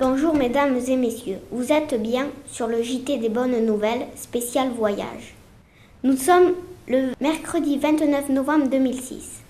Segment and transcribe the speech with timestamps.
[0.00, 5.34] Bonjour mesdames et messieurs, vous êtes bien sur le JT des bonnes nouvelles spécial voyage.
[6.04, 6.54] Nous sommes
[6.88, 9.42] le mercredi 29 novembre 2006.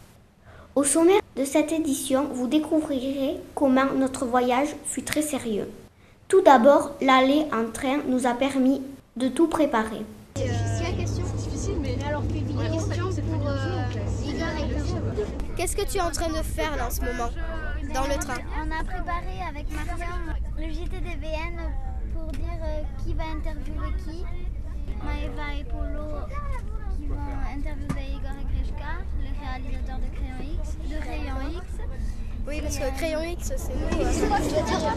[0.75, 5.68] Au sommaire de cette édition, vous découvrirez comment notre voyage fut très sérieux.
[6.27, 8.82] Tout d'abord, l'aller en train nous a permis
[9.17, 10.03] de tout préparer.
[15.57, 17.31] Qu'est-ce que tu es en train de faire là en ce moment?
[17.94, 21.57] Dans le train On a préparé avec Mariam le JTDVN
[22.14, 24.25] pour dire euh, qui va interviewer qui.
[25.03, 26.08] Maëva et Polo
[26.96, 27.17] qui vont
[27.57, 31.67] interviewer Igor et Grishka, les réalisateurs de Crayon X, de Rayon X.
[32.47, 34.00] Oui, parce que Crayon X, c'est nous.
[34.05, 34.11] euh,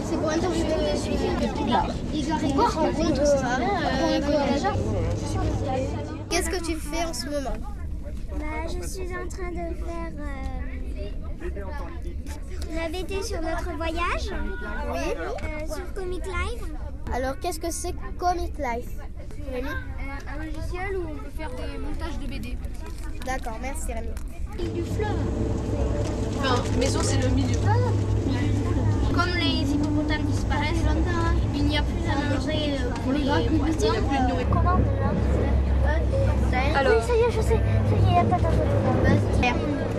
[0.04, 0.66] C'est pour interviewer
[2.14, 4.74] Igor et Igor rencontre, ça sert à rien.
[6.30, 7.58] Qu'est-ce que tu fais en ce moment?
[8.40, 10.73] Bah, je suis en train de faire euh,
[12.74, 14.32] la VT sur notre voyage.
[14.92, 15.00] Oui.
[15.44, 16.64] Euh, sur Comic Live.
[17.14, 18.90] Alors, qu'est-ce que c'est Comic Life
[19.52, 19.68] Rémi
[20.26, 22.58] un logiciel où on peut faire des montages de BD.
[23.26, 24.10] D'accord, merci Rémi.
[26.40, 27.58] Enfin, maison, c'est le milieu.
[29.14, 30.86] Comme les hippopotames disparaissent,
[31.56, 33.94] il n'y a plus à manger euh, pour les poissons.
[34.52, 35.10] Comment déjà
[36.80, 37.56] Alors- Oui, ça y est, je sais.
[37.56, 37.58] Ça y
[38.14, 39.43] est, attends, attends, attends.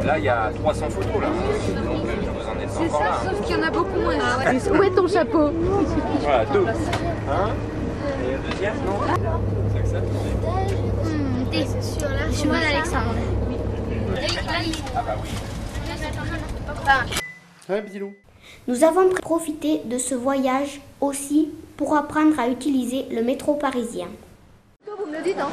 [0.04, 1.28] Là, il y a 300 photos là.
[1.28, 3.10] Donc, euh, je vous en ai encore là.
[3.22, 3.30] hein.
[3.30, 4.14] Sauf qu'il y en a beaucoup moins.
[4.78, 5.50] Où est ton chapeau
[6.20, 6.66] Voilà, deux.
[6.66, 7.48] Un.
[8.22, 8.98] Et le deuxième, non
[9.72, 10.00] C'est que ça
[11.52, 13.14] C'est sûr, là, je suis Alexandre.
[14.96, 15.30] Ah bah oui.
[17.70, 18.12] Ouais, Bilou.
[18.68, 24.08] Nous avons profité de ce voyage aussi pour apprendre à utiliser le métro parisien.
[24.86, 25.48] Vous me le dites, hein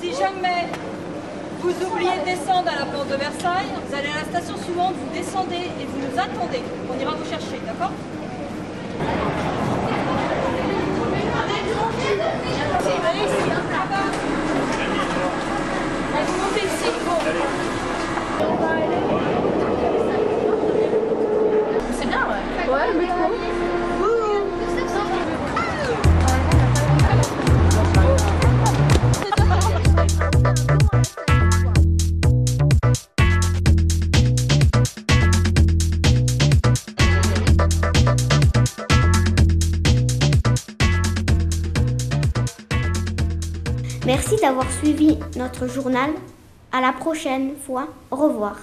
[0.00, 0.66] Si jamais
[1.60, 4.94] vous oubliez de descendre à la porte de Versailles, vous allez à la station suivante,
[4.98, 6.60] vous descendez et vous nous attendez.
[6.90, 7.92] On ira vous chercher, d'accord?
[44.06, 46.10] Merci d'avoir suivi notre journal.
[46.70, 47.88] À la prochaine fois.
[48.12, 48.56] Au revoir.